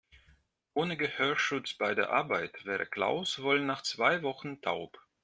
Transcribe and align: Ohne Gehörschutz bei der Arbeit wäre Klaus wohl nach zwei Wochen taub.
Ohne 0.73 0.97
Gehörschutz 0.97 1.75
bei 1.75 1.93
der 1.93 2.09
Arbeit 2.09 2.65
wäre 2.65 2.87
Klaus 2.87 3.43
wohl 3.43 3.63
nach 3.63 3.83
zwei 3.83 4.23
Wochen 4.23 4.59
taub. 4.59 4.99